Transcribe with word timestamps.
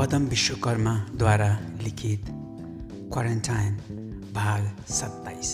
पदम 0.00 0.22
विश्वकर्माद्वारा 0.24 1.48
लिखित 1.82 2.24
क्वारेन्टाइन 3.12 3.74
भाग 4.34 4.62
सत्ताइस। 4.90 5.50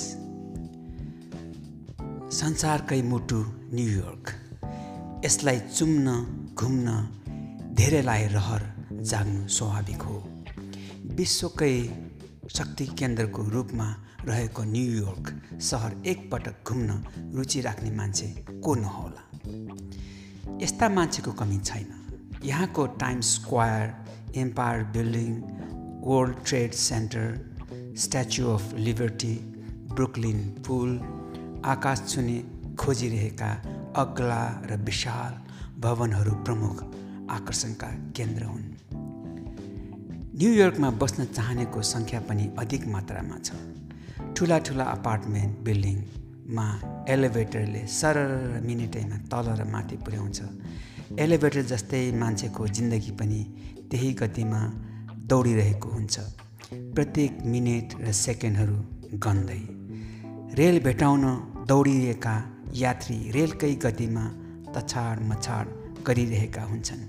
संसारकै 2.33 3.03
मुटु 3.03 3.41
न्युयोर्क 3.75 4.31
यसलाई 5.25 5.59
चुम्न 5.59 6.15
घुम्न 6.55 6.95
धेरैलाई 7.75 8.27
रहर 8.27 8.63
जाग्नु 8.93 9.49
स्वाभाविक 9.49 10.03
हो। 10.03 10.23
विश्वकै 11.17 11.75
शक्ति 12.49 12.87
केन्द्रको 12.87 13.49
रूपमा 13.49 13.89
रहेको 14.25 14.65
न्युयोर्क 14.65 15.35
सहर 15.61 16.03
एकपटक 16.07 16.73
घुम्न 16.73 17.03
रुचि 17.35 17.61
राख्ने 17.61 17.91
मान्छे 17.91 18.35
को 18.65 18.75
नहोला 18.75 19.23
यस्ता 20.63 20.89
मान्छेको 20.89 21.33
कमी 21.33 21.59
छैन। 21.59 21.89
यहाँको 22.45 22.87
Times 22.87 23.35
Square 23.35 24.06
Empire 24.37 24.83
Building 24.85 25.33
World 26.03 26.37
Trade 26.47 26.73
Center 26.73 27.27
Statue 27.97 28.47
of 28.47 28.75
Liberty 28.75 29.35
Brooklyn 29.95 30.41
पुल 30.67 30.91
आकाश 31.65 32.03
छुने 32.09 32.39
खोजिरहेका 32.79 33.51
अग्ला 33.97 34.43
र 34.71 34.77
विशाल 34.77 35.33
भवनहरू 35.81 36.35
प्रमुख 36.35 36.83
आकर्षणका 37.31 37.87
केन्द्र 38.17 38.45
हुन्। 38.45 38.67
न्युयोर्कमा 40.39 40.91
बस्न 40.91 41.25
चाहनेको 41.25 41.83
सङ्ख्या 41.83 42.21
पनि 42.21 42.51
अधिक 42.59 42.87
मात्रामा 42.87 43.39
छ। 43.39 43.53
ठुला 44.37 44.59
ठुला 44.59 44.85
अपार्टमेन्ट 44.85 45.59
बिल्डिङमा 45.59 46.67
एलिभेटरले 47.09 47.87
सरर 47.87 48.61
मिनेटैमा 48.67 49.17
तल 49.33 49.47
र 49.61 49.65
माथि 49.65 49.97
पुर्याउँछ। 49.97 50.39
एलिभेटर 51.15 51.63
जस्तै 51.63 52.13
मान्छेको 52.13 52.67
जिन्दगी 52.67 53.11
पनि 53.11 53.45
त्यही 53.91 54.13
गतिमा 54.13 54.73
दौडिरहेको 55.27 55.89
हुन्छ। 55.89 56.19
प्रत्येक 56.73 57.33
मिनेट 57.45 57.95
र 58.01 58.13
सेकेन्डहरू 58.13 58.77
गन्दै। 59.19 59.63
रेल 60.55 60.81
भेटाउन 60.81 61.23
दौडिएका 61.69 62.63
यात्री 62.75 63.31
रेलकै 63.31 63.75
गतिमा 63.75 64.25
तछाड 64.75 65.21
मछाड 65.21 65.67
गरिरहेका 66.07 66.63
हुन्छन्। 66.63 67.09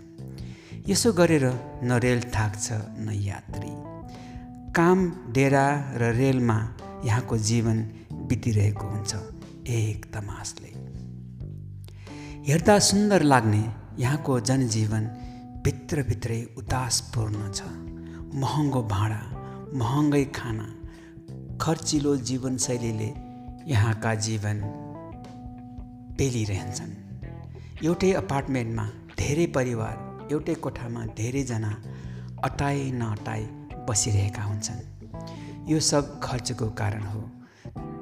यसो 0.89 1.13
गरेर 1.13 1.45
न 1.83 1.91
रेल 1.91 2.21
थाक्छ 2.21 2.71
न 2.71 3.09
यात्री। 3.13 3.71
काम 4.73 5.11
डेरा 5.31 5.93
र 5.95 6.13
रेलमा 6.15 6.75
यहाँको 7.05 7.37
जीवन 7.37 7.77
बितिरहेको 8.27 8.87
हुन्छ 8.87 9.15
एक 9.67 10.05
तमासले। 10.13 10.71
हेर्दा 12.51 12.79
सुन्दर 12.79 13.21
लाग्ने 13.21 13.86
यहाँको 13.99 14.39
जनजीवन 14.39 15.05
भित्रभित्रै 15.63 16.41
उदासपूर्ण 16.57 17.51
छ। 17.51 17.61
महँगो 18.33 18.81
भाडा 18.83 19.21
महँगै 19.73 20.25
खाना 20.25 20.67
खर्चिलो 21.61 22.15
जीवनशैलीले 22.17 23.09
यहाँका 23.67 24.13
जीवन 24.15 24.61
पेलिरहन्छन्। 26.17 26.93
एउटै 27.85 28.11
अपार्टमेन्टमा 28.13 28.85
धेरै 29.17 29.45
परिवार 29.47 29.95
एउटै 30.31 30.55
कोठामा 30.55 31.05
धेरैजना 31.05 31.71
अटाइ 32.43 32.91
नअटाइ 32.91 33.43
बसिरहेका 33.89 34.43
हुन्छन्। 34.43 34.81
यो 35.69 35.79
सब 35.79 36.19
खर्चको 36.23 36.69
कारण 36.69 37.03
हो। 37.03 37.21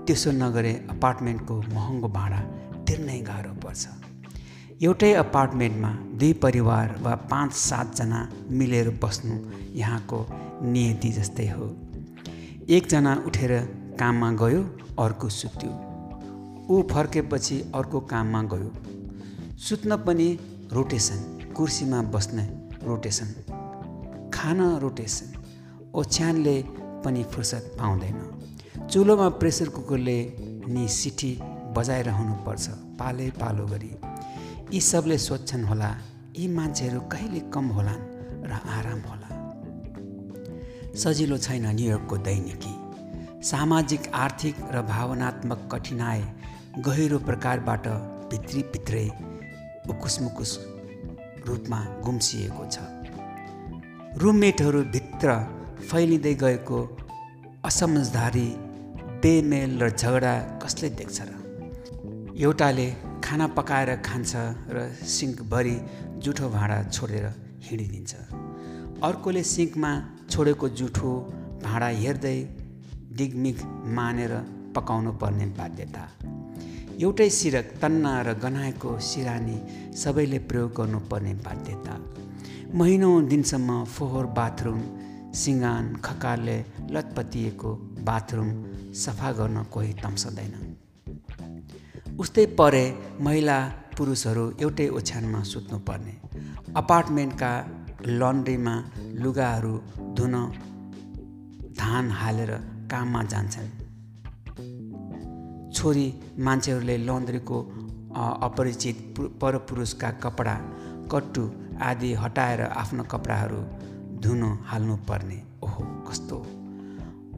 त्यसो 0.06 0.32
नगरे 0.32 0.74
अपार्टमेन्टको 0.90 1.56
महँगो 1.62 2.08
भाडा 2.08 2.40
तिर्नै 2.88 3.20
गाह्रो 3.20 3.54
पर्छ। 3.54 3.88
एउटै 4.84 5.12
अपार्टमेन्टमा 5.14 5.90
दुई 6.20 6.32
परिवार 6.34 6.88
वा 7.02 7.14
पाँच 7.32 7.52
सातजना 7.54 8.18
मिलेर 8.52 8.90
बस्नु 9.04 9.36
यहाँको 9.74 10.18
नियति 10.64 11.10
जस्तै 11.10 11.48
हो। 11.50 11.68
एकजना 12.70 13.14
उठेर 13.28 13.52
काममा 14.00 14.32
गयो 14.32 14.62
अर्को 15.00 15.30
सुत्यो। 15.30 15.72
ऊ 16.70 16.82
फर्केपछि 16.92 17.60
अर्को 17.76 18.00
काममा 18.12 18.42
गयो। 18.54 18.72
सुत्न 19.58 19.98
पनि 19.98 20.28
रोटेसन 20.74 21.20
कुर्सीमा 21.58 22.02
बस्ने 22.14 22.46
रोटेसन। 22.84 23.30
खान 24.34 24.62
रोटेसन 24.80 25.28
ओछ्यानले 25.96 26.58
पनि 27.06 27.24
फुर्सद 27.24 27.72
पाउँदैन। 27.80 28.20
चुलोमा 28.92 29.30
प्रेसर 29.40 29.70
कुकरले 29.70 30.20
नि 30.68 30.88
सिटी 30.90 31.32
बजाइरहनुपर्छ 31.78 32.68
पालै 33.00 33.30
पालो 33.40 33.66
गरी। 33.68 33.92
यी 34.74 34.80
सबले 34.82 35.18
सोध्छन् 35.18 35.66
होला 35.66 35.90
यी 36.38 36.48
मान्छेहरू 36.48 37.00
कहिले 37.02 37.40
कम 37.54 37.66
होलान् 37.68 38.04
र 38.50 38.52
आराम 38.52 39.00
होला। 39.00 39.30
सजिलो 40.96 41.38
छैन 41.38 41.66
न्युयोर्कको 41.76 42.18
दैनिकी। 42.18 42.74
सामाजिक 43.46 44.08
आर्थिक 44.14 44.56
र 44.74 44.82
भावनात्मक 44.82 45.70
कठिनाइ 45.72 46.22
गहिरो 46.82 47.20
प्रकारबाट 47.20 47.88
भित्री 48.32 48.62
भित्रै 48.74 49.06
उकुसमुकुस 49.90 50.58
रूपमा 51.48 51.80
गुम्सिएको 52.06 52.66
छ। 52.66 52.78
रुममेटहरू 54.18 54.84
भित्र 54.84 55.30
फैलिँदै 55.90 56.34
गएको 56.34 56.80
असमझदारी 57.66 58.50
बेमेल 59.22 59.82
र 59.82 59.90
झगडा 59.90 60.34
कसले 60.64 60.90
देख्छ 60.90 61.22
र? 61.22 61.30
एउटाले 62.38 63.05
खाना 63.26 63.46
पकाएर 63.58 63.90
खान्छ 64.06 64.32
र 64.70 64.78
सिङ्कभरि 65.10 65.76
जुठो 66.24 66.50
भाँडा 66.50 66.78
छोडेर 66.94 67.26
हिँडिदिन्छ। 67.66 68.14
अर्कोले 69.02 69.44
सिङ्कमा 69.44 69.92
छोडेको 70.30 70.70
जुठो 70.80 71.12
भाँडा 71.64 71.88
हेर्दै 72.02 72.38
दिगमिग 73.18 73.58
मानेर 73.98 74.34
पकाउनु 74.76 75.12
पर्ने 75.22 75.46
बाध्यता। 75.58 76.04
एउटै 77.02 77.30
सिरक 77.30 77.68
तन्ना 77.82 78.14
र 78.22 78.34
गनाएको 78.44 78.92
सिरानी 79.10 79.58
सबैले 79.98 80.40
प्रयोग 80.46 80.70
गर्नुपर्ने 80.78 81.34
बाध्यता। 81.48 81.94
महिनौँ 82.78 83.16
दिनसम्म 83.26 83.84
फोहोर 83.96 84.26
बाथरुम 84.38 84.80
सिँगान 85.34 85.84
खकारले 86.06 86.58
लतपतिएको 86.94 87.70
बाथरुम 88.06 88.50
सफा 88.94 89.32
गर्न 89.32 89.64
कोही 89.74 89.94
तम्सदैन 90.04 90.65
उस्तै 92.20 92.46
परे 92.60 92.84
महिला 93.26 93.58
पुरुषहरू 93.98 94.44
एउटै 94.64 94.88
ओछ्यानमा 94.98 95.40
सुत्नुपर्ने। 95.44 96.14
अपार्टमेन्टका 96.82 97.52
लन्ड्रीमा 98.22 98.76
लुगाहरू 99.24 99.74
धुन 100.18 100.36
धान 101.80 102.06
हालेर 102.12 102.52
काममा 102.92 103.22
जान्छन्। 103.32 103.70
छोरी 105.76 106.08
मान्छेहरूले 106.40 106.98
लन्ड्रीको 107.08 107.58
अपरिचित 108.48 108.98
परपुरुषका 109.42 110.10
कपडा 110.24 110.56
कट्टु 111.12 111.44
आदि 111.90 112.14
हटाएर 112.24 112.62
आफ्नो 112.82 113.04
कपडाहरू 113.12 113.62
धुन 114.24 114.42
हाल्नुपर्ने। 114.70 115.40
ओहो 115.64 115.84
कस्तो 116.08 116.38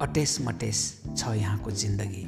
अटेस 0.01 0.31
मटेस 0.47 0.79
छ 1.17 1.21
यहाँको 1.35 1.71
जिन्दगी। 1.81 2.25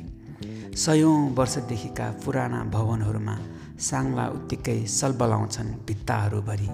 सयौँ 0.80 1.36
वर्षदेखिका 1.38 2.06
पुराना 2.24 2.60
भवनहरूमा 2.74 3.36
साङ्ला 3.88 4.26
उत्तिकै 4.36 4.78
सलबलाउँछन् 4.88 5.72
भित्ताहरूभरि। 5.88 6.70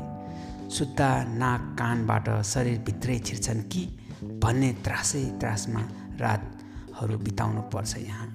सुत्ता 0.75 1.07
नाक 1.41 1.61
कानबाट 1.79 2.27
शरीरभित्रै 2.45 3.17
छिर्छन् 3.19 3.63
कि 3.71 3.81
भन्ने 4.43 4.71
त्रासै 4.85 5.23
त्रासमा 5.41 5.81
रातहरू 6.21 7.17
बिताउनु 7.25 7.61
पर्छ 7.73 7.97
यहाँ। 7.97 8.29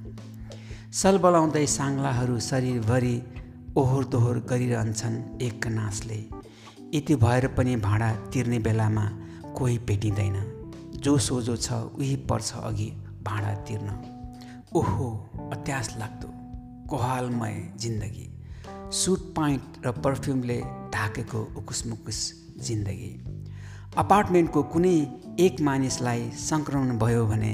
सलबलाउँदै 0.93 1.67
साङ्लाहरू 1.79 2.39
शरीरभरि 2.51 3.17
ओहोर 3.79 4.05
दोहोर 4.13 4.39
गरिरहन्छन् 4.51 5.23
एक 5.43 5.67
नासले 5.79 6.21
यति 6.95 7.15
भएर 7.15 7.47
पनि 7.57 7.77
भाडा 7.87 8.13
तिर्ने 8.33 8.59
बेलामा 8.59 9.07
कोही 9.57 9.79
भेटिँदैन। 9.87 10.37
जो 10.99 11.19
सोझो 11.19 11.57
छ 11.57 11.73
उही 11.95 12.17
पर्छ 12.27 12.55
अघि 12.59 12.93
भाडा 13.23 13.55
तिर्न। 13.67 14.10
ओहो 14.77 15.07
अत्यास 15.53 15.97
लाग्दो। 15.99 16.29
कोहालमय 16.89 17.73
जिन्दगी। 17.77 18.27
सुट 18.93 19.21
पाइन्ट 19.21 19.87
र 19.87 19.91
पर्फ्युमले 19.91 20.61
ढाकेको 20.95 21.41
उकुसमुकुस 21.57 22.19
जिन्दगी। 22.63 23.11
अपार्टमेन्टको 23.97 24.63
कुनै 24.63 24.95
एक 25.41 25.61
मानिसलाई 25.61 26.31
सङ्क्रमण 26.31 26.99
भयो 26.99 27.27
भने 27.27 27.53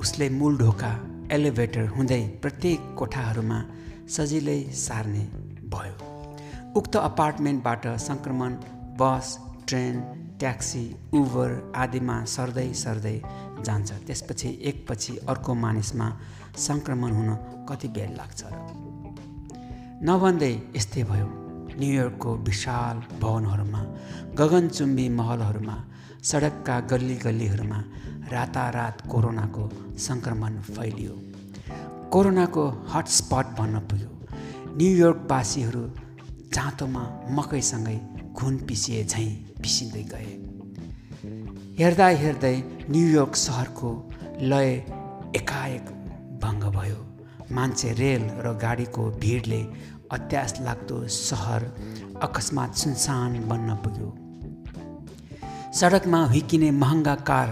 उसले 0.00 0.28
मूल 0.28 0.58
ढोका 0.58 0.92
एलिभेटर 1.32 1.86
हुँदै 1.88 2.22
प्रत्येक 2.42 2.94
कोठाहरूमा 2.98 3.60
सजिलै 4.08 4.62
सार्ने 4.62 5.24
भयो। 5.74 5.96
उक्त 6.76 6.96
अपार्टमेन्टबाट 6.96 7.86
सङ्क्रमण 7.86 8.54
बस 9.02 9.38
ट्रेन 9.68 10.21
ट्याक्सी 10.42 10.84
उबर 11.14 11.50
आदिमा 11.76 12.14
सर्दै 12.24 12.72
सर्दै 12.74 13.16
जान्छ। 13.66 13.90
त्यसपछि 14.06 14.48
एकपछि 14.62 15.12
अर्को 15.28 15.54
मानिसमा 15.54 16.06
सङ्क्रमण 16.58 17.12
हुन 17.12 17.30
कति 17.68 17.88
बेर 17.88 18.10
लाग्छ 18.18 18.40
र? 18.50 18.54
नभन्दै 20.08 20.52
यस्तै 20.76 21.02
भयो। 21.02 21.28
न्युयोर्कको 21.80 22.30
विशाल 22.48 22.96
भवनहरूमा 23.22 23.82
गगनचुम्बी 24.38 25.06
महलहरूमा 25.08 25.76
सडकका 26.30 26.80
गल्ली 26.92 27.16
गल्लीहरूमा 27.16 27.78
रातारात 28.34 28.96
कोरोनाको 29.10 29.64
सङ्क्रमण 29.98 30.60
फैलियो। 30.74 31.14
कोरोनाको 32.12 32.64
हटस्पट 32.92 33.46
भन्न 33.58 33.74
पुग्यो। 33.78 34.10
न्युयोर्कवासीहरू 34.78 35.84
जाँतोमा 36.54 37.04
मकैसँगै 37.30 37.98
घुन 38.42 38.56
पिसिए 38.68 39.04
झैँ 39.04 39.30
पिसिँदै 39.62 40.02
गए। 40.12 40.30
हेर्दा 41.78 42.06
हेर्दै 42.22 42.56
न्युयोर्क 42.90 43.34
सहरको 43.36 43.90
लय 44.42 44.70
एकाएक 45.36 45.84
भङ्ग 46.42 46.64
भयो। 46.76 46.98
मान्छे 47.56 47.92
रेल 48.00 48.24
र 48.44 48.52
गाडीको 48.62 49.04
भिडले 49.22 49.60
अत्यास 50.16 50.54
लाग्दो 50.60 50.98
सहर 51.08 51.62
अकस्मात 52.22 52.74
सुनसान 52.82 53.38
बन्न 53.48 53.76
पुग्यो। 53.84 54.08
सडकमा 55.78 56.20
हुर्किने 56.32 56.70
महँगा 56.82 57.14
कार 57.30 57.48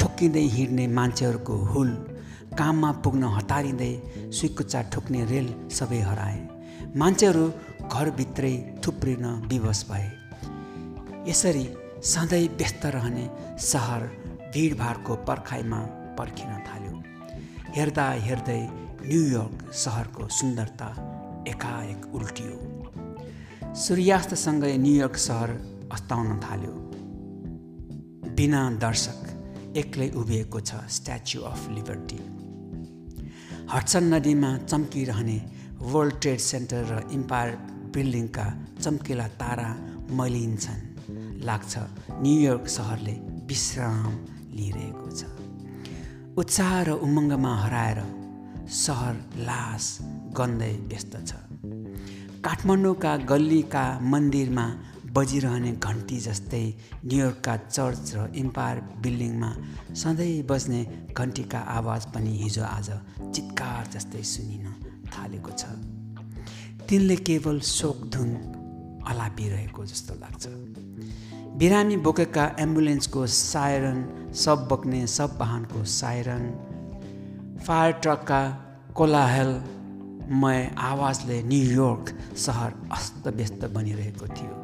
ठोक्किँदै 0.00 0.46
हिँड्ने 0.56 0.86
मान्छेहरूको 0.96 1.56
हुल 1.72 1.90
काममा 2.58 2.90
पुग्न 3.04 3.24
हतारिँदै 3.36 3.92
सुइकुच्चा 4.38 4.80
ठोक्ने 4.92 5.24
रेल 5.32 5.48
सबै 5.78 6.00
हराए। 6.08 6.38
मान्छेहरू 6.96 7.46
घरभित्रै 7.88 8.54
थुप्रिन 8.86 9.24
विवश 9.50 9.84
भए। 9.90 10.06
यसरी 11.30 11.66
सधैँ 12.04 12.46
व्यस्त 12.58 12.86
रहने 12.86 13.26
सहर 13.62 14.02
भिडभाडको 14.54 15.14
पर्खाइमा 15.28 15.80
पर्खिन 16.18 16.52
थाल्यो। 16.66 16.94
हेर्दा 17.76 18.06
हेर्दै 18.26 18.60
न्युयोर्क 19.02 19.72
सहरको 19.74 20.28
सुन्दरता 20.38 20.88
एकाएक 21.48 22.14
उल्टियो। 22.14 22.56
सूर्यास्तसँगै 23.74 24.76
न्युयोर्क 24.78 25.16
सहर 25.16 25.50
अस्ताउन 25.92 26.40
थाल्यो। 26.40 26.74
बिना 28.36 28.62
दर्शक 28.84 29.20
एक्लै 29.76 30.08
उभिएको 30.20 30.60
छ 30.60 30.70
स्ट्याचु 30.96 31.40
अफ 31.50 31.68
लिबर्टी। 31.70 32.20
हट्सन 33.74 34.04
नदीमा 34.14 34.56
चम्किरहने 34.70 35.38
वर्ल्ड 35.92 36.20
ट्रेड 36.20 36.40
सेन्टर 36.40 36.82
र 36.90 37.02
इम्पायर 37.12 37.56
बिल्डिङका 37.94 38.46
चम्किला 38.82 39.26
तारा 39.40 39.70
मैलिन्छन्। 40.18 40.82
लाग्छ 41.46 41.72
न्युयोर्क 42.24 42.66
सहरले 42.76 43.14
विश्राम 43.48 44.12
लिइरहेको 44.56 45.10
छ। 45.18 45.22
उत्साह 46.40 46.74
र 46.82 46.90
उमङ्गमा 47.06 47.52
हराएर 47.62 48.00
सहर 48.82 49.14
लास 49.48 49.84
गन्दै 50.38 50.72
व्यस्त 50.90 51.14
छ। 51.28 51.32
काठमाडौँका 52.44 53.12
गल्लीका 53.30 53.84
मन्दिरमा 54.12 54.66
बजिरहने 55.16 55.72
घन्टी 55.78 56.18
जस्तै 56.20 56.64
न्युयोर्कका 57.04 57.54
चर्च 57.56 58.04
र 58.14 58.18
इम्पायर 58.34 58.80
बिल्डिङमा 59.02 59.50
सधैँ 60.02 60.42
बज्ने 60.50 60.80
घन्टीका 61.14 61.60
आवाज 61.78 62.02
पनि 62.14 62.32
हिजो 62.42 62.64
आज 62.68 62.88
चित्कार 63.34 63.82
जस्तै 63.94 64.22
सुनिन 64.32 64.66
थालेको 65.12 65.52
छ। 65.60 65.62
तिनले 66.88 67.16
केवल 67.16 67.60
शोक 67.60 67.98
धुन 68.12 68.30
अलापिरहेको 69.08 69.84
जस्तो 69.84 70.14
लाग्छ। 70.14 70.46
बिरामी 71.58 71.96
बोकेका 71.96 72.44
एम्बुलेन्सको 72.58 73.26
सायरन 73.26 73.98
सब 74.34 74.66
बोक्ने 74.68 75.06
सब 75.06 75.36
वाहनको 75.40 75.84
सायरन 75.84 76.44
फायर 77.66 77.92
ट्रकका 77.92 78.42
कोलाहेलमय 78.96 80.60
आवाजले 80.78 81.42
न्युयोर्क 81.42 82.14
सहर 82.36 82.72
अस्तव्यस्त 82.92 83.64
बनिरहेको 83.74 84.26
थियो। 84.36 84.54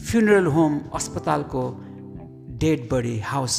फ्युनरल 0.00 0.46
होम 0.46 0.80
अस्पतालको 0.94 1.62
डेड 2.58 2.88
बडी 2.92 3.18
हाउस 3.20 3.54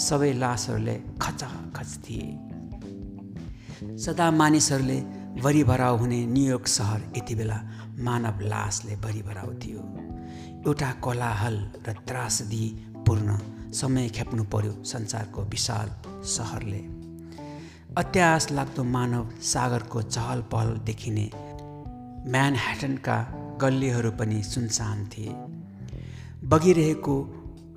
सबै 0.00 0.32
लासहरूले 0.32 0.96
खचाखच 1.22 1.98
थिए। 2.04 2.28
सदा 3.96 4.30
मानिसहरूले 4.30 5.21
भरिभराउ 5.40 5.96
हुने 5.96 6.26
न्युयोर्क 6.26 6.66
सहर 6.66 7.00
यति 7.16 7.34
बेला 7.34 7.62
मानव 7.98 8.40
लासले 8.40 8.96
भरिभराउ 8.96 9.54
थियो। 9.54 9.80
एउटा 10.66 10.92
कोलाहल 10.92 11.56
र 11.88 11.92
त्रासदीपूर्ण 11.92 13.38
समय 13.72 14.08
खेप्नु 14.08 14.44
पर्यो 14.44 14.84
संसारको 14.84 15.42
विशाल 15.42 15.90
सहरले। 16.24 16.78
अत्यास 17.98 18.50
लाग्दो 18.52 18.84
मानव 18.84 19.30
सागरको 19.42 20.02
चहल 20.02 20.40
पहल 20.42 20.76
देखिने 20.76 21.30
म्यानह्याटनका 22.30 23.18
गल्लीहरू 23.60 24.10
पनि 24.10 24.42
सुनसान 24.42 25.06
थिए। 25.06 25.32
बगिरहेको 26.44 27.16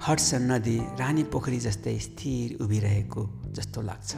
हडसन 0.08 0.52
नदी 0.52 0.78
रानी 0.78 1.24
पोखरी 1.24 1.60
जस्तै 1.60 2.00
स्थिर 2.00 2.58
उभिरहेको 2.62 3.30
जस्तो 3.46 3.82
लाग्छ। 3.82 4.16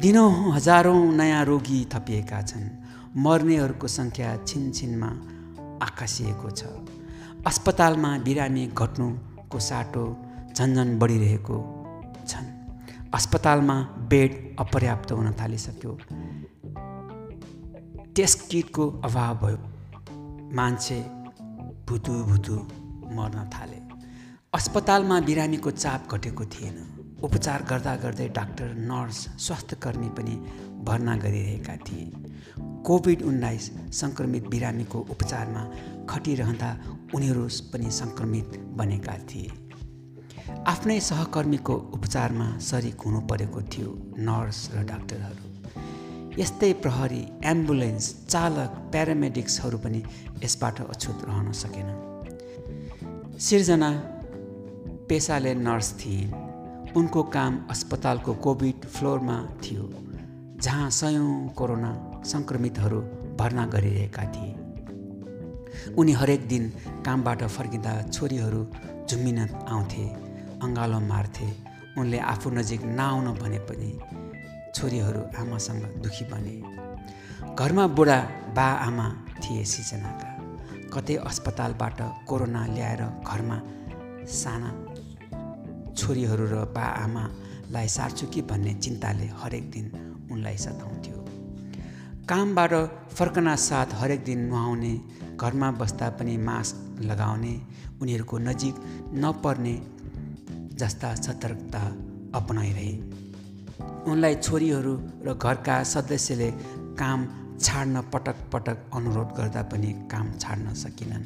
दिनौँ 0.00 0.52
हजारौँ 0.52 1.12
नयाँ 1.12 1.44
रोगी 1.44 1.88
थपिएका 1.92 2.42
छन्। 2.42 2.70
मर्नेहरूको 3.16 3.88
सङ्ख्या 3.88 4.36
छिनछिनमा 4.36 5.06
आकाशिएको 5.82 6.50
छ। 6.50 6.64
अस्पतालमा 7.46 8.18
बिरामी 8.18 8.66
घट्नुको 8.66 9.58
साटो 9.58 10.16
झन्झन 10.56 10.98
बढिरहेको 10.98 11.56
छन्। 12.28 12.46
अस्पतालमा 13.14 13.74
बेड 13.82 14.56
अपर्याप्त 14.60 15.12
हुन 15.12 15.32
थालिसक्यो। 15.32 15.98
टेस्ट 18.16 18.50
किटको 18.50 18.90
अभाव 18.90 19.36
भयो। 19.36 19.58
मान्छे 20.56 21.00
भुतु 21.88 22.12
भुतु 22.12 22.54
मर्न 23.12 23.50
थाले। 23.54 23.76
अस्पतालमा 24.54 25.20
बिरामीको 25.20 25.70
चाप 25.70 26.08
घटेको 26.14 26.44
थिएन। 26.44 26.91
उपचार 27.22 27.62
गर्दा 27.62 27.94
गर्दै 27.96 28.28
डाक्टर 28.28 28.68
नर्स 28.90 29.18
स्वास्थ्यकर्मी 29.38 30.08
पनि 30.08 30.34
भर्ना 30.84 31.16
गरिरहेका 31.16 31.76
थिए। 31.76 32.06
कोभिड 32.86 33.22
उन्नाइस 33.22 33.70
सङ्क्रमित 33.92 34.48
बिरामीको 34.48 34.98
उपचारमा 35.10 35.62
खटिरहँदा 36.10 36.70
उनीहरू 37.14 37.44
पनि 37.72 37.90
सङ्क्रमित 37.90 38.58
बनेका 38.76 39.16
थिए। 39.30 39.50
आफ्नै 40.66 40.98
सहकर्मीको 41.00 41.74
उपचारमा 41.94 42.48
सरिक 42.58 43.00
हुनु 43.00 43.20
परेको 43.20 43.62
थियो 43.62 43.90
नर्स 44.18 44.58
र 44.74 44.84
डाक्टरहरू। 44.84 45.44
यस्तै 46.40 46.72
प्रहरी 46.82 47.22
एम्बुलेन्स 47.44 48.12
चालक 48.26 48.70
प्यारामेडिक्सहरू 48.92 49.78
पनि 49.78 50.02
यसबाट 50.44 50.80
अछुत 50.80 51.18
रहन 51.24 51.52
सकेन। 51.62 51.88
सिर्जना 53.38 53.90
पेसाले 55.08 55.54
नर्स 55.54 55.92
थिइन् 55.92 56.41
उनको 56.96 57.22
काम 57.34 57.54
अस्पतालको 57.70 58.32
कोभिड 58.34 58.84
फ्लोरमा 58.84 59.36
थियो 59.64 59.84
जहाँ 60.62 60.88
सयौँ 60.90 61.48
कोरोना 61.48 61.92
सङ्क्रमितहरू 62.24 63.00
भर्ना 63.38 63.64
गरिरहेका 63.66 64.24
थिए। 64.34 64.52
उनी 65.98 66.12
हरेक 66.12 66.46
दिन 66.48 66.68
कामबाट 67.06 67.42
फर्किँदा 67.56 67.92
छोरीहरू 68.08 68.60
झुम्मिन 69.08 69.38
आउँथे 69.40 70.04
अँगालो 70.62 71.00
मार्थे 71.00 71.48
उनले 71.98 72.18
आफू 72.32 72.50
नजिक 72.50 72.84
नआउन 72.84 73.32
भने 73.40 73.58
पनि 73.68 73.90
छोरीहरू 74.74 75.22
आमासँग 75.40 75.82
दुखी 76.04 76.24
बने। 76.24 76.56
घरमा 77.56 77.86
बुढा 77.96 78.20
बा 78.56 78.68
आमा 78.86 79.08
थिए 79.40 79.64
सिजनाका 79.64 80.30
कतै 80.92 81.14
अस्पतालबाट 81.24 82.00
कोरोना 82.28 82.66
ल्याएर 82.66 83.02
घरमा 83.24 83.58
साना 84.32 84.70
छोरीहरू 86.02 86.46
र 86.52 86.56
बा 86.74 86.86
आमालाई 87.04 87.88
सार्छु 87.88 88.26
कि 88.26 88.40
भन्ने 88.42 88.72
चिन्ताले 88.74 89.26
हरेक 89.40 89.70
दिन 89.70 89.86
उनलाई 90.32 90.56
सताउँथ्यो। 90.56 91.18
कामबाट 92.28 92.72
फर्कना 93.16 93.54
साथ 93.56 93.88
हरेक 93.94 94.24
दिन 94.24 94.40
नुहाउने 94.50 94.92
घरमा 95.36 95.70
बस्दा 95.80 96.08
पनि 96.18 96.36
मास्क 96.48 96.76
लगाउने 97.02 97.54
उनीहरूको 98.02 98.38
नजिक 98.38 98.74
नपर्ने 99.22 99.74
जस्ता 100.80 101.14
सतर्कता 101.14 101.82
अपनाइरहे। 102.34 102.92
उनलाई 104.10 104.34
छोरीहरू 104.36 104.94
र 105.26 105.34
घरका 105.34 105.76
सदस्यले 105.84 106.50
काम 106.98 107.20
छाड्न 107.60 108.00
पटक 108.12 108.36
पटक 108.52 108.78
अनुरोध 108.94 109.30
गर्दा 109.38 109.62
पनि 109.70 109.90
काम 110.10 110.26
छाड्न 110.38 110.74
सकिनन्। 110.74 111.24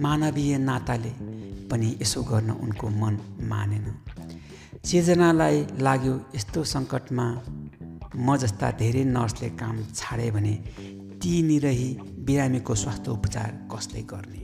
मानवीय 0.00 0.58
नाताले 0.58 1.12
पनि 1.70 1.98
यसो 2.02 2.22
गर्न 2.22 2.50
उनको 2.50 2.88
मन 2.88 3.14
मानेन। 3.42 3.86
सिर्जनालाई 4.84 5.66
लाग्यो 5.80 6.14
यस्तो 6.36 6.64
सङ्कटमा 6.64 7.26
म 8.16 8.36
जस्ता 8.36 8.70
धेरै 8.70 9.04
नर्सले 9.04 9.48
काम 9.50 9.76
छाडे 9.94 10.30
भने 10.30 10.54
ती 11.20 11.42
निरही 11.42 11.88
बिरामीको 12.26 12.74
स्वास्थ्य 12.74 13.10
उपचार 13.10 13.50
कसले 13.72 14.02
गर्ने? 14.02 14.42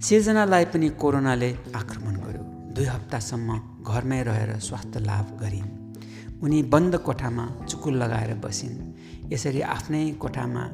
सिर्जनालाई 0.00 0.64
पनि 0.64 0.88
कोरोनाले 0.88 1.50
आक्रमण 1.74 2.14
गर्यो। 2.16 2.42
दुई 2.74 2.84
हप्तासम्म 2.84 3.48
घरमै 3.82 4.22
रहेर 4.22 4.58
स्वास्थ्य 4.58 5.00
लाभ 5.00 5.26
गरिन्। 5.40 5.70
उनी 6.42 6.62
बन्द 6.62 6.96
कोठामा 6.96 7.44
चुकुल 7.68 7.94
लगाएर 8.02 8.34
बसिन्। 8.34 8.76
यसरी 9.32 9.60
आफ्नै 9.60 10.10
कोठामा 10.12 10.64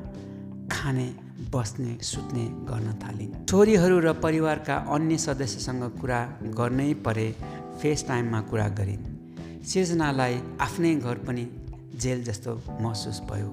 खाने 0.72 1.06
बस्ने 1.40 1.98
सुत्ने 2.02 2.44
गर्न 2.44 2.92
थालिन्। 2.92 3.44
छोरीहरू 3.44 3.98
र 3.98 4.12
परिवारका 4.12 4.76
अन्य 4.76 5.18
सदस्यसँग 5.18 5.98
कुरा 6.00 6.38
गर्नै 6.42 6.94
परे 6.94 7.36
फेस 7.82 8.04
टाइममा 8.08 8.40
कुरा 8.40 8.68
गरिन्। 8.68 9.64
सिर्जनालाई 9.64 10.40
आफ्नै 10.60 10.94
घर 10.94 11.14
पनि 11.14 11.48
जेल 11.96 12.24
जस्तो 12.24 12.62
महसुस 12.80 13.20
भयो। 13.20 13.48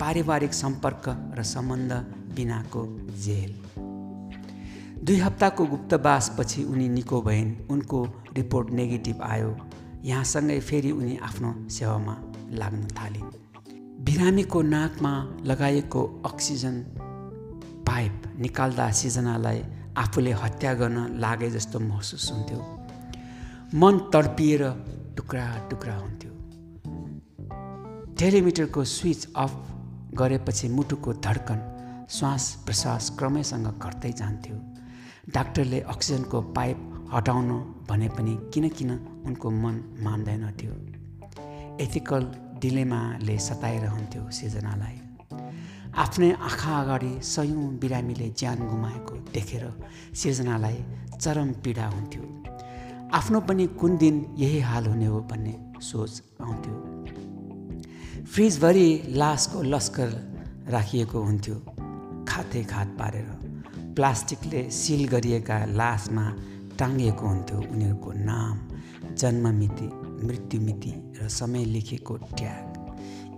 पारिवारिक 0.00 0.54
सम्पर्क 0.54 1.34
र 1.38 1.42
सम्बन्ध 1.42 1.92
बिनाको 2.36 2.98
जेल। 3.22 3.54
दुई 5.04 5.16
हप्ताको 5.16 5.66
गुप्तवासपछि 5.66 6.64
उनी 6.64 6.88
निको 6.88 7.22
भइन्। 7.22 7.54
उनको 7.70 8.08
रिपोर्ट 8.36 8.70
नेगेटिभ 8.70 9.22
आयो। 9.22 9.56
यहाँसँगै 10.04 10.60
फेरि 10.60 10.90
उनी 10.90 11.16
आफ्नो 11.16 11.68
सेवामा 11.68 12.22
लाग्न 12.50 12.86
थालिन्। 12.86 13.30
बिरामीको 14.04 14.62
नाकमा 14.62 15.36
लगाइएको 15.44 16.22
अक्सिजन 16.26 16.84
पाइप 17.94 18.22
निकाल्दा 18.40 18.90
सिजनालाई 18.90 19.60
आफूले 19.96 20.30
हत्या 20.32 20.72
गर्न 20.74 20.98
लागे 21.22 21.50
जस्तो 21.50 21.80
महसुस 21.80 22.30
हुन्थ्यो। 22.32 22.60
मन 23.80 23.98
तडपिएर 24.14 24.62
टुक्रा 25.16 25.44
टुक्रा 25.70 25.94
हुन्थ्यो। 25.96 26.32
टेलिमिटरको 28.18 28.84
स्विच 28.84 29.28
अफ 29.36 29.52
गरेपछि 30.14 30.68
मुटुको 30.68 31.12
धड्कन 31.26 31.60
श्वास 32.10 32.50
प्रश्वास 32.66 33.10
क्रमैसँग 33.18 33.68
घट्दै 33.78 34.12
जान्थ्यो। 34.12 34.56
डाक्टरले 35.34 35.80
अक्सिजनको 35.94 36.42
पाइप 36.58 37.08
हटाउनु 37.14 37.60
भने 37.90 38.08
पनि 38.18 38.36
किन 38.54 38.68
किन 38.68 38.90
उनको 39.26 39.50
मन 39.62 39.80
मान्दैनथ्यो 40.02 40.74
एथिकल 41.86 42.30
डिलेमाले 42.60 43.38
सताइरहन्थ्यो 43.38 44.30
सिर्जनालाई 44.30 45.03
आफ्नै 45.94 46.30
आँखा 46.32 46.72
अगाडि 46.80 47.12
सयौँ 47.22 47.66
बिरामीले 47.78 48.28
ज्यान 48.38 48.58
गुमाएको 48.68 49.14
देखेर 49.34 49.64
सिर्जनालाई 50.14 50.78
चरम 51.20 51.48
पीडा 51.64 51.86
हुन्थ्यो। 51.86 52.22
आफ्नो 53.14 53.40
पनि 53.40 53.66
कुन 53.80 53.96
दिन 53.96 54.16
यही 54.38 54.60
हाल 54.60 54.84
हुने 54.86 55.06
हो 55.06 55.20
भन्ने 55.30 55.54
सोच 55.80 56.22
आउँथ्यो। 56.42 56.76
फ्रिजभरि 58.24 58.88
लासको 59.14 59.62
लस्कर 59.62 60.08
राखिएको 60.68 61.18
हुन्थ्यो। 61.22 61.56
खाते 62.28 62.60
खात 62.64 62.88
पारेर 62.98 63.28
प्लास्टिकले 63.94 64.70
सिल 64.72 65.02
गरिएका 65.08 65.58
लासमा 65.74 66.26
टाँगिएको 66.78 67.26
हुन्थ्यो। 67.26 67.58
उनीहरूको 67.72 68.10
नाम 68.30 68.54
जन्ममिति 69.14 69.88
मृत्युमिति 70.26 70.92
र 71.20 71.28
समय 71.30 71.64
लेखेको 71.64 72.14
ट्याग। 72.16 72.63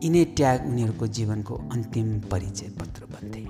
यिनै 0.06 0.24
ट्याग 0.38 0.66
उनीहरूको 0.70 1.06
जीवनको 1.16 1.54
अन्तिम 1.74 2.08
परिचय 2.32 2.68
पत्र 2.78 3.06
भन्थे। 3.12 3.40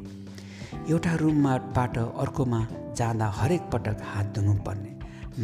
एउटा 0.91 1.15
रुमबाट 1.21 1.97
अर्कोमा 2.23 2.61
जाँदा 2.99 3.27
हरेक 3.39 3.63
पटक 3.73 3.99
हात 4.11 4.27
धुनुपर्ने 4.35 4.93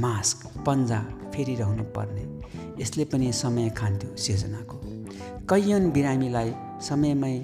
मास्क 0.04 0.46
पन्जा 0.66 1.00
फेरिरहनु 1.34 1.84
पर्ने 1.96 2.24
यसले 2.80 3.04
पनि 3.12 3.32
समय 3.32 3.68
खान्थ्यो 3.80 4.16
सिर्जनाको। 4.24 4.76
कैयन 5.50 5.90
बिरामीलाई 5.90 6.50
समयमै 6.88 7.36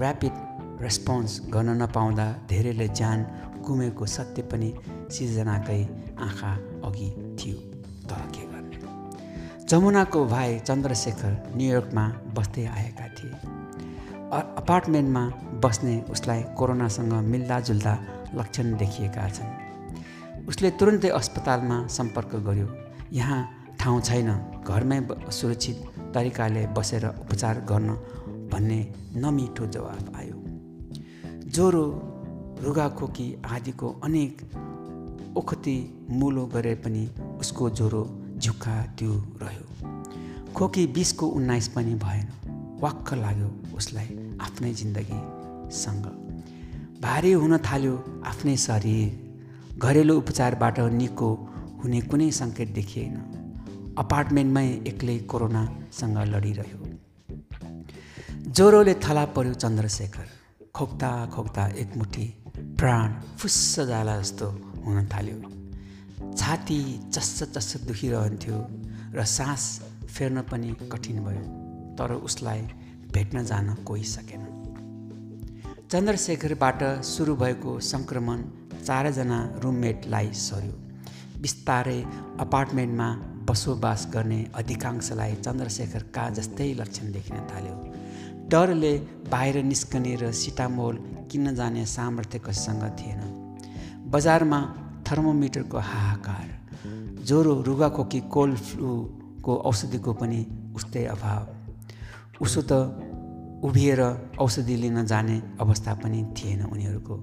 ऱ्यापिड 0.00 0.34
रेस्पोन्स 0.82 1.40
गर्न 1.54 1.70
नपाउँदा 1.82 2.26
धेरैले 2.50 2.88
ज्यान 2.98 3.18
गुमेको 3.66 4.06
सत्य 4.06 4.42
पनि 4.50 4.70
सिर्जनाकै 5.14 5.82
आँखा 6.26 6.52
अघि 6.88 7.08
थियो। 7.38 7.58
तर 8.08 8.22
के 8.34 8.39
जमुनाको 9.70 10.24
भाइ 10.26 10.58
चन्द्रशेखर 10.58 11.52
न्युयोर्कमा 11.56 12.04
बस्दै 12.34 12.64
आएका 12.66 13.06
थिए। 13.08 13.30
अपार्टमेन्टमा 14.58 15.22
बस्ने 15.64 16.04
उसलाई 16.10 16.42
कोरोनासँग 16.58 17.12
मिल्दाजुल्दा 17.12 17.92
लक्षण 18.34 18.76
देखिएका 18.76 19.28
छन्। 19.28 20.48
उसले 20.48 20.70
तुरन्तै 20.70 21.08
अस्पतालमा 21.08 21.86
सम्पर्क 21.86 22.34
गर्यो। 22.36 22.68
यहाँ 23.12 23.40
ठाउँ 23.78 24.00
छैन। 24.00 24.30
घरमै 24.66 25.00
सुरक्षित 25.30 25.84
तरिकाले 26.14 26.66
बसेर 26.66 27.06
उपचार 27.06 27.60
गर्न 27.60 27.88
भन्ने 28.50 28.80
नमिठो 29.16 29.66
जवाफ 29.66 30.16
आयो। 30.16 30.36
ज्वरो 31.46 31.84
रुगाखोकी 32.62 33.42
आदिको 33.46 34.00
अनेक 34.04 34.34
ओखती 35.36 35.76
मुलो 36.10 36.46
गरे 36.46 36.74
पनि 36.74 37.08
उसको 37.40 37.70
ज्वरो 37.70 38.19
झुक्का 38.40 38.86
त्यो 38.98 39.12
रह्यो। 39.42 39.66
खोकी 40.52 40.86
बिसको 40.86 41.26
उन्नाइस 41.26 41.68
पनि 41.68 41.94
भएन। 41.94 42.28
वाक्क 42.80 43.14
लाग्यो 43.14 43.76
उसलाई 43.76 44.38
आफ्नै 44.40 44.74
जिन्दगीसँग। 44.74 46.06
भारी 47.02 47.32
हुन 47.32 47.58
थाल्यो 47.58 48.22
आफ्नै 48.26 48.56
शरीर। 48.56 49.30
घरेलु 49.78 50.18
उपचारबाट 50.18 50.80
निको 50.80 51.48
हुने 51.84 52.00
कुनै 52.00 52.30
सङ्केत 52.30 52.68
देखिएन। 52.68 53.16
अपार्टमेन्टमै 53.98 54.66
एक्लै 54.86 55.18
कोरोनासँग 55.18 56.18
लडिरह्यो। 56.18 56.80
ज्वरोले 58.50 58.94
थला 58.94 59.24
पर्यो 59.24 59.54
चन्द्रशेखर। 59.54 60.26
खोक्दा 60.74 61.26
खोक्दा 61.26 61.66
एकमुठी 61.66 62.26
प्राण 62.58 63.20
फुस्स 63.38 63.80
जाला 63.80 64.20
जस्तो 64.20 64.46
हुन 64.86 65.06
थाल्यो। 65.06 65.59
छाती 66.36 66.80
चस्स 67.14 67.42
चस्स 67.54 67.76
दुखिरहन्थ्यो 67.86 68.58
र 69.14 69.24
सास 69.24 69.64
फेर्न 70.06 70.42
पनि 70.50 70.70
कठिन 70.92 71.18
भयो 71.24 71.42
तर 71.98 72.12
उसलाई 72.28 72.60
भेट्न 73.14 73.44
जान 73.44 73.74
कोही 73.84 74.04
सकेन। 74.04 74.42
चन्द्रशेखरबाट 75.92 76.82
सुरु 77.04 77.34
भएको 77.36 77.78
सङ्क्रमण 77.82 78.42
चारजना 78.86 79.38
रुममेटलाई 79.62 80.30
सर्यो। 80.32 80.74
बिस्तारै 81.42 82.00
अपार्टमेन्टमा 82.40 83.08
बसोबास 83.48 84.06
गर्ने 84.14 84.40
अधिकांशलाई 84.54 85.34
चन्द्रशेखरका 85.46 86.28
जस्तै 86.38 86.72
लक्षण 86.80 87.12
देखिन 87.12 87.36
थाल्यो। 87.50 87.76
डरले 88.50 88.94
बाहिर 89.30 89.62
निस्कने 89.62 90.14
र 90.22 90.32
सिटामोल 90.32 90.96
किन्न 91.30 91.54
जाने 91.54 91.84
सामर्थ्य 91.86 92.38
कसैसँग 92.38 92.84
थिएन। 92.98 93.20
बजारमा 94.10 94.60
थर्मोमिटरको 95.10 95.78
हाहाकार 95.78 96.48
ज्वरो 97.26 97.52
रुगाखोकी 97.62 98.20
कोल्ड 98.20 98.56
फ्लूको 98.56 99.56
औषधिको 99.56 100.12
पनि 100.12 100.40
उस्तै 100.76 101.04
अभाव। 101.04 101.42
उसो 102.40 102.62
त 102.62 102.72
उभिएर 103.64 104.00
औषधि 104.40 104.76
लिन 104.76 105.04
जाने 105.06 105.42
अवस्था 105.60 105.94
पनि 105.94 106.20
थिएन 106.36 106.62
उनीहरूको। 106.64 107.14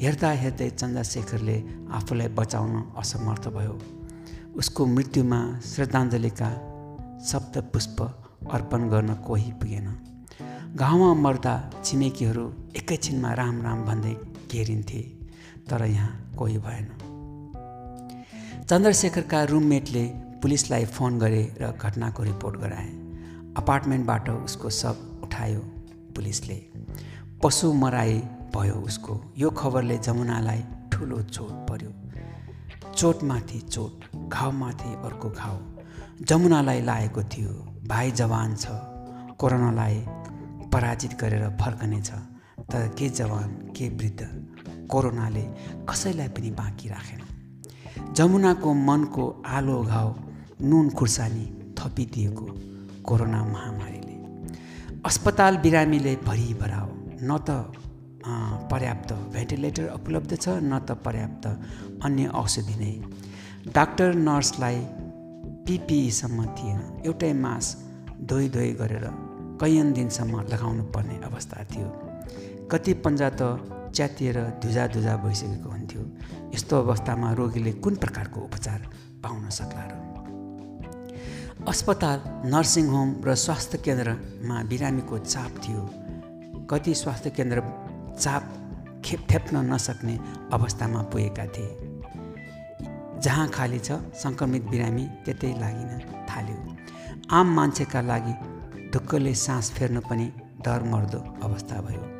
हेर्दा 0.00 0.30
हेर्दै 0.32 0.68
चन्द्रशेखरले 0.70 1.56
आफूलाई 1.92 2.28
बचाउन 2.28 2.72
असमर्थ 2.96 3.48
भयो। 3.48 3.74
उसको 4.56 4.86
मृत्युमा 4.86 5.40
श्रद्धाञ्जलीका 5.60 6.50
शब्द 7.26 7.58
पुष्प 7.72 8.00
अर्पण 8.52 8.88
गर्न 8.88 9.14
कोही 9.26 9.52
पुगेन। 9.52 9.86
गाउँमा 10.76 11.12
मर्दा 11.14 11.54
छिमेकीहरू 11.84 12.46
एकैछिनमा 12.76 13.32
राम 13.34 13.62
राम 13.62 13.84
भन्दै 13.84 14.14
घेरिन्थे 14.50 15.00
तर 15.70 15.84
यहाँ 15.84 16.34
कोही 16.38 16.58
भएन। 16.58 17.09
चन्द्रशेखरका 18.70 19.42
रुममेटले 19.44 20.02
पुलिसलाई 20.42 20.84
फोन 20.84 21.18
गरे 21.18 21.56
र 21.60 21.70
घटनाको 21.72 22.22
रिपोर्ट 22.22 22.56
गराए। 22.56 22.90
अपार्टमेन्टबाट 23.58 24.28
उसको 24.30 24.70
सब 24.70 25.20
उठायो 25.24 25.60
पुलिसले। 26.16 26.54
पशु 27.42 27.72
मराई 27.72 28.18
भयो 28.54 28.74
उसको। 28.74 29.34
यो 29.38 29.50
खबरले 29.50 29.98
जमुनालाई 29.98 30.62
ठुलो 30.92 31.22
चोट 31.22 31.50
पर्यो। 31.50 31.90
चोटमाथि 32.94 33.58
चोट 33.58 34.04
घाउमाथि 34.28 34.94
अर्को 35.04 35.30
घाउ। 35.30 35.58
जमुनालाई 36.22 36.80
लागेको 36.80 37.22
थियो 37.22 37.52
भाइ 37.86 38.10
जवान 38.10 38.54
छ। 38.54 38.66
कोरोनालाई 39.34 39.98
पराजित 40.70 41.18
गरेर 41.20 41.48
फर्कनेछ 41.60 42.10
तर 42.70 42.88
के 42.98 43.08
जवान 43.08 43.50
के 43.76 43.88
वृद्ध? 43.88 44.20
कोरोनाले 44.90 45.44
कसैलाई 45.90 46.28
पनि 46.28 46.50
बाँकी 46.50 46.88
राखेन। 46.88 47.29
जमुनाको 48.16 48.72
मनको 48.88 49.24
आलो 49.56 49.80
घाउ 49.82 50.08
नुन 50.62 50.90
खुर्सानी 50.98 51.46
थपिदिएको 51.78 52.46
कोरोना 53.06 53.40
महामारीले। 53.44 54.16
अस्पताल 55.06 55.56
बिरामीले 55.56 56.14
भरि 56.26 56.54
भराओ 56.60 56.88
न 57.22 57.38
त 57.48 57.48
पर्याप्त 58.70 59.12
भेन्टिलेटर 59.34 59.86
उपलब्ध 59.94 60.36
छ 60.36 60.48
न 60.48 60.78
त 60.78 60.98
पर्याप्त 61.04 61.46
अन्य 62.04 62.26
औषधि 62.42 62.76
नै। 62.80 62.94
डाक्टर 63.74 64.14
नर्सलाई 64.28 64.78
पिपिईसम्म 65.66 66.44
थिएन 66.56 66.78
एउटै 67.06 67.32
मास 67.42 67.66
धोइ 68.30 68.48
धोइ 68.48 68.70
गरेर 68.80 69.06
कैयन 69.60 69.92
दिनसम्म 69.92 70.40
लगाउनु 70.52 70.84
पर्ने 70.94 71.16
अवस्था 71.24 71.64
थियो। 71.72 71.88
कति 72.70 72.92
पन्जा 73.04 73.30
त 73.30 73.42
च्यातिएर 73.94 74.60
धुजा 74.62 74.86
धुजा 74.86 75.16
भइसकेको 75.16 75.70
हुन्थ्यो। 75.70 76.02
यस्तो 76.54 76.78
अवस्थामा 76.78 77.32
रोगीले 77.32 77.72
कुन 77.72 77.96
प्रकारको 77.96 78.40
उपचार 78.40 78.80
पाउन 79.22 79.48
सक्ला 79.48 79.84
र? 79.86 80.10
अस्पताल 81.68 82.20
नर्सिङ 82.50 82.86
होम 82.86 83.14
र 83.24 83.34
स्वास्थ्य 83.34 83.78
केन्द्रमा 83.78 84.62
बिरामीको 84.62 85.18
चाप 85.18 85.50
थियो। 85.68 85.82
कति 86.70 86.94
स्वास्थ्य 86.94 87.30
केन्द्र 87.30 87.62
चाप 88.20 88.42
खेप 89.04 89.26
थेप्न 89.30 89.56
नसक्ने 89.56 90.18
अवस्थामा 90.52 91.02
पुगेका 91.02 91.46
थिए। 91.46 91.76
जहाँ 93.20 93.48
खाली 93.48 93.78
छ 93.78 93.92
सङ्क्रमित 93.92 94.62
बिरामी 94.62 95.04
त्यतै 95.24 95.52
लागिन 95.60 95.90
थाल्यो। 96.30 96.76
आम 97.30 97.54
मान्छेका 97.54 98.00
लागि 98.00 98.34
ढुक्कले 98.90 99.34
सास 99.34 99.70
फेर्न 99.70 100.00
पनि 100.00 100.32
डर 100.64 100.82
मर्दो 100.82 101.18
अवस्था 101.42 101.80
भयो। 101.80 102.19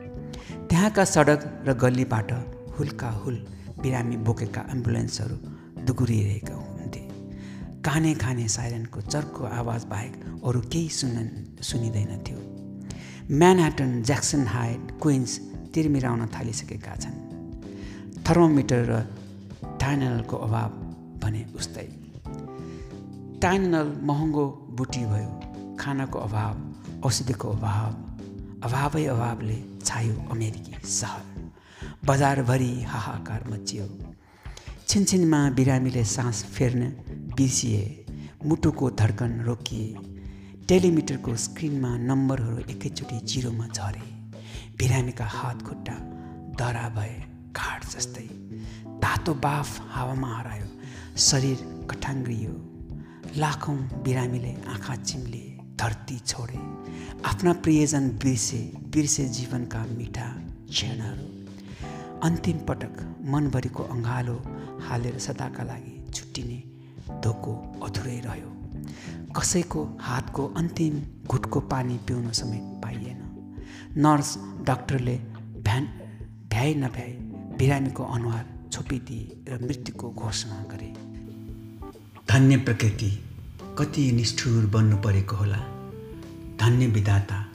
त्यहाँका 0.71 1.05
सडक 1.05 1.41
र 1.67 1.73
गल्लीबाट 1.75 2.31
हुल्का 2.79 3.09
हुल 3.11 3.37
बिरामी 3.83 4.17
बोकेका 4.17 4.61
एम्बुलेन्सहरू 4.71 5.37
दुगुरिरहेका 5.87 6.55
हुन्थे। 6.55 7.01
काने 7.83 8.15
खाने 8.15 8.47
साइरनको 8.49 9.01
चर्को 9.01 9.45
आवाज 9.45 9.85
बाहेक 9.85 10.15
अरू 10.47 10.61
केही 10.73 10.89
सुन्न 10.89 11.27
सुनिँदैन 11.63 12.13
थियो। 12.23 12.39
म्यानहाटन 13.35 14.03
ज्याक्सन 14.03 14.47
हाइट 14.47 14.91
क्विन्स 15.03 15.39
तिरमिराउन 15.75 16.27
थालिसकेका 16.27 16.95
छन्। 16.97 17.19
थर्मोमिटर 18.23 18.85
र 18.91 19.03
टाइनलको 19.81 20.37
अभाव 20.37 20.71
भने 21.19 21.43
उस्तै। 21.59 21.89
टाइनल 23.43 23.89
महँगो 24.03 24.47
बुटी 24.79 25.05
भयो। 25.05 25.77
खानाको 25.81 26.19
अभाव 26.19 26.55
औषधिको 27.05 27.49
अभाव 27.49 27.91
अभावै 28.63 29.05
अभावले 29.07 29.70
छायो 29.85 30.29
अमेरिकी 30.31 30.89
सहर। 30.89 31.53
बजारभरि 32.05 32.83
हाहाकार 32.83 33.45
मचियो। 33.49 33.99
छिनछिनमा 34.89 35.51
बिरामीले 35.51 36.05
सास 36.05 36.45
फेर्न 36.45 36.81
बिर्सिए। 37.37 38.07
मुटुको 38.47 38.91
धड्कन 38.91 39.41
रोकिए। 39.41 39.95
टेलिमिटरको 40.69 41.37
स्क्रिनमा 41.37 41.99
नम्बरहरू 41.99 42.59
एकैचोटि 42.59 43.21
जिरोमा 43.21 43.67
झरे। 43.67 44.01
बिरामीका 44.79 45.25
हात 45.25 45.63
खुट्टा 45.63 45.95
दरा 46.59 46.89
भए 46.89 47.23
घाट 47.57 47.85
जस्तै। 47.85 48.29
तातो 49.03 49.35
बाफ 49.35 49.81
हावामा 49.91 50.39
हरायो। 50.39 50.67
शरीर 51.17 51.89
कठाङ्ग्रियो। 51.91 52.67
लाखौँ 53.37 53.79
बिरामीले 53.79 54.55
आँखा 54.55 54.97
चिम्ले 54.97 55.50
धरती 55.81 56.19
छोडे 56.19 56.59
आफ्ना 57.25 57.53
प्रियजन 57.53 58.09
बिर्से 58.23 58.59
बिर्से 58.95 59.25
जीवनका 59.29 59.85
मिठा 59.99 60.27
क्षणहरू 60.71 61.27
अन्तिम 62.23 62.59
पटक 62.59 63.01
मनभरिको 63.27 63.83
अँगालो 63.85 64.35
हालेर 64.81 65.19
सदाका 65.19 65.63
लागि 65.63 65.95
छुट्टिने 66.15 66.59
धोको 67.25 67.55
अधुरै 67.83 68.19
रह्यो। 68.21 68.51
कसैको 69.37 69.85
हातको 70.01 70.47
अन्तिम 70.57 71.01
घुटको 71.27 71.61
पानी 71.61 71.97
पिउन 72.09 72.31
समेत 72.31 72.67
पाइएन। 72.83 73.21
नर्स 73.97 74.37
डाक्टरले 74.67 75.17
भ्यान 75.65 75.85
भ्याए 76.51 76.75
नभ्याए 76.75 77.13
बिरामीको 77.59 78.05
अनुहार 78.17 78.45
छोपिदिए 78.73 79.25
र 79.49 79.59
मृत्युको 79.65 80.11
घोषणा 80.13 80.63
गरे। 80.73 80.93
धन्य 82.31 82.57
प्रकृति। 82.57 83.11
कति 83.81 84.13
निष्ठुर 84.13 84.67
बन्नु 84.67 84.97
परेको 84.97 85.37
होला? 85.37 85.57
धन्य 86.61 86.87
विधाता 86.87 87.47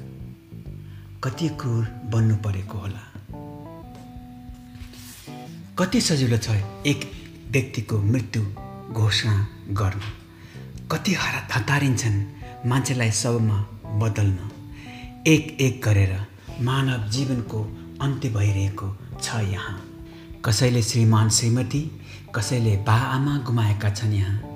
कति 1.24 1.50
क्रूर 1.50 1.84
बन्नु 1.84 2.36
परेको 2.36 2.78
होला? 2.78 3.02
कति 5.80 6.02
सजिलो 6.02 6.38
छ 6.38 6.50
एक 6.86 7.12
व्यक्तिको 7.52 8.02
मृत्यु 8.02 8.44
घोषणा 8.94 9.48
गर्न? 9.70 10.02
कति 10.92 11.14
हरा 11.14 11.48
हतारिन्छन् 11.56 12.24
मान्छेलाई 12.68 13.12
सबमा 13.12 13.62
बदल्न? 13.86 14.50
एक 15.28 15.58
एक 15.62 15.82
गरेर 15.86 16.28
मानव 16.62 17.08
जीवनको 17.10 17.64
अन्त्य 18.02 18.30
भइरहेको 18.30 18.98
छ 19.22 19.36
यहाँ। 19.36 19.86
कसैले 20.46 20.84
श्रीमान 20.84 21.30
श्रीमती 21.30 22.02
कसैले 22.36 22.78
बा 22.78 22.98
आमा 22.98 23.38
गुमाएका 23.38 23.90
छन् 23.90 24.14
यहाँ। 24.14 24.52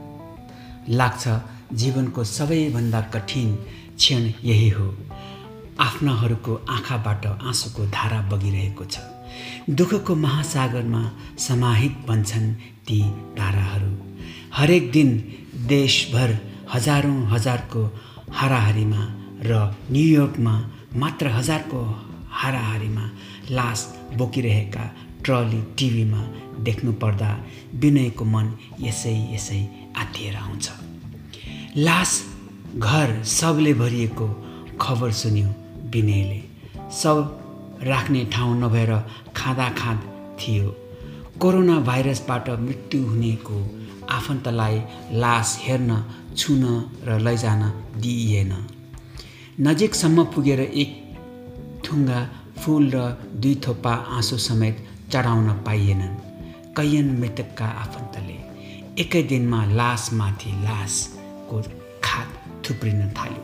लाग्छ 0.90 1.28
जीवनको 1.74 2.24
सबैभन्दा 2.24 3.02
कठिन 3.02 3.56
क्षण 3.98 4.32
यही 4.44 4.70
हो। 4.70 4.98
आफ्नाहरूको 5.80 6.56
आँखाबाट 6.70 7.26
आँसुको 7.26 7.86
धारा 7.86 8.22
बगिरहेको 8.22 8.86
छ। 8.86 9.00
दुःखको 9.70 10.16
महासागरमा 10.16 11.12
समाहित 11.38 11.98
बन्छन् 12.08 12.54
ती 12.88 13.00
धाराहरू। 13.38 13.92
हरेक 14.54 14.92
दिन 14.92 15.10
देशभर 15.68 16.38
हजारौँ 16.74 17.30
हजारको 17.30 17.86
हाराहारीमा 18.32 19.02
र 19.42 19.78
न्युयोर्कमा 19.92 20.56
मात्र 20.96 21.28
हजारको 21.28 21.82
हाराहारीमा 22.32 23.10
लास 23.52 23.88
बोकिरहेका 24.18 24.92
ट्रली 25.24 25.62
टिभीमा 25.78 26.22
देख्नु 26.64 26.94
पर्दा 26.94 27.32
विनयको 27.76 28.26
मन 28.26 28.54
यसै 28.82 29.16
यसै 29.36 29.68
आत्तिएर 29.98 30.36
आउँछ। 30.36 30.70
लास 31.80 32.12
घर 32.76 33.24
सबले 33.24 33.74
भरिएको 33.74 34.26
खबर 34.82 35.12
सुन्यो 35.12 35.50
विनयले। 35.92 36.40
सब 36.92 37.80
राख्ने 37.84 38.24
ठाउँ 38.34 38.56
नभएर 38.62 38.92
खाँदा 39.36 39.70
खाँद 39.70 40.00
थियो। 40.40 40.70
कोरोना 41.42 41.80
भाइरसबाट 41.80 42.50
मृत्यु 42.60 43.04
हुनेको 43.04 43.58
आफन्तलाई 44.12 44.82
लास 45.14 45.58
हेर्न 45.62 45.92
छुन 46.38 46.64
र 47.08 47.20
लैजान 47.20 47.62
दिइएन। 47.98 48.52
नजिकसम्म 49.62 50.24
पुगेर 50.24 50.62
एक 50.62 50.92
थुङ्गा 51.86 52.20
फुल 52.60 52.92
र 52.96 53.06
दुई 53.36 53.56
थोपा 53.68 53.94
आँसु 54.18 54.38
समेत 54.38 54.84
चढाउन 55.12 55.50
पाइएनन्। 55.68 56.20
कैयन 56.78 57.08
मृतकका 57.20 57.68
आफन्तले। 57.86 58.38
एकै 59.02 59.24
दिनमा 59.24 59.64
लासमाथि 59.80 60.52
लास 60.64 60.96
को 61.50 61.62
खाद 62.04 62.28
थुप्रिन 62.64 63.10
थाल्यो? 63.10 63.44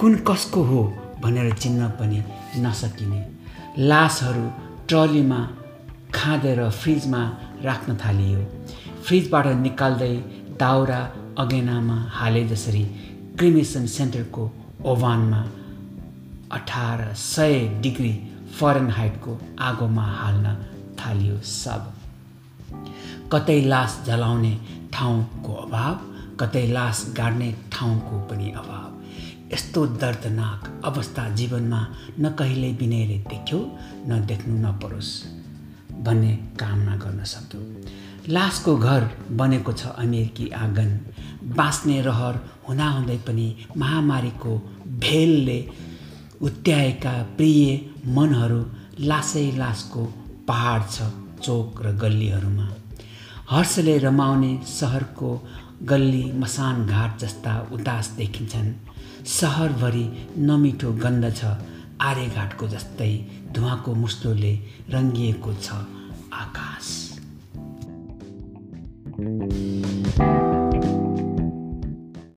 कुन 0.00 0.14
कसको 0.28 0.62
हो 0.62 0.82
भनेर 1.22 1.54
चिन्न 1.54 1.88
पनि 1.88 2.22
नसकिने। 2.56 3.20
लासहरू 3.78 4.50
ट्रलीमा 4.88 5.40
खाँदेर 6.14 6.70
फ्रिजमा 6.70 7.22
राख्न 7.62 7.96
थालियो। 7.96 8.44
फ्रिजबाट 9.04 9.46
निकाल्दै 9.46 10.14
दाउरा 10.60 11.00
अगेनामा 11.38 11.96
हाले 12.10 12.44
जसरी 12.48 12.84
क्रिमेसन 13.38 13.86
सेन्टरको 13.86 14.44
ओभानमा 14.84 15.40
अठार 16.52 17.14
सय 17.14 17.58
डिग्री 17.80 18.12
फरेनहाइटको 18.60 19.32
आगोमा 19.60 20.04
हाल्न 20.12 20.54
थालियो 21.00 21.38
सब। 21.40 21.92
कतै 23.32 23.60
लास 23.64 24.02
जलाउने 24.06 24.54
ठाउँको 24.92 25.52
अभाव? 25.54 26.13
कतै 26.40 26.66
लास 26.66 26.98
गाड्ने 27.16 27.50
ठाउँको 27.72 28.18
पनि 28.30 28.50
अभाव। 28.60 28.90
यस्तो 29.52 29.86
दर्दनाक 30.02 30.60
अवस्था 30.84 31.28
जीवनमा 31.38 31.80
न 32.20 32.30
कहिल्यै 32.38 32.72
विनयले 32.80 33.18
देख्यो 33.30 33.58
न 34.08 34.24
देख्नु 34.26 34.54
नपरोस् 34.58 35.12
भन्ने 36.04 36.32
कामना 36.60 36.96
गर्न 37.04 37.24
सक्यो 37.32 37.60
लासको 38.34 38.76
घर 38.76 39.02
बनेको 39.38 39.72
छ 39.72 39.86
अमेरिकी 40.04 40.48
आँगन। 40.56 40.90
बाँच्ने 41.56 42.00
रहर 42.02 42.34
हुँदाहुँदै 42.68 43.16
पनि 43.26 43.46
महामारीको 43.76 44.52
भेलले 45.04 45.58
उत्याएका 46.42 47.12
प्रिय 47.36 47.60
मनहरू 48.16 48.60
लासै 49.00 49.50
लासको 49.56 50.04
पहाड 50.48 50.82
छ 50.90 51.10
चोक 51.44 51.82
र 51.84 51.92
गल्लीहरूमा। 52.02 52.66
हर्षले 53.50 53.96
रमाउने 53.98 54.52
सहरको 54.68 55.30
गल्ली 55.82 56.32
मसान 56.32 56.86
घाट 56.86 57.18
जस्ता 57.18 57.68
उदास 57.72 58.08
देखिन्छन्। 58.08 58.72
सहरभरि 59.26 60.26
नमिठो 60.38 60.92
गन्ध 60.92 61.34
छ। 61.36 61.44
आर्यघाटको 62.00 62.68
जस्तै 62.68 63.18
धुवाको 63.52 63.94
मुस्लोले 63.94 64.58
रङ्गिएको 64.90 65.54
छ 65.54 65.70
आकाश। 66.32 66.86